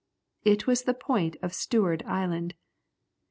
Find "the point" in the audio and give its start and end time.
0.81-1.35